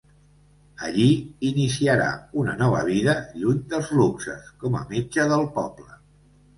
[0.87, 1.05] Allí
[1.49, 2.09] iniciarà
[2.45, 5.93] una nova vida, lluny dels luxes, com a metge del poble.